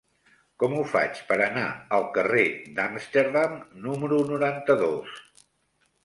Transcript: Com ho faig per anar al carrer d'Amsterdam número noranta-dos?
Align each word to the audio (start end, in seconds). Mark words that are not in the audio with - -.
Com 0.61 0.71
ho 0.75 0.83
faig 0.91 1.17
per 1.25 1.35
anar 1.47 1.65
al 1.97 2.05
carrer 2.15 2.45
d'Amsterdam 2.79 3.53
número 3.83 4.17
noranta-dos? 4.31 5.21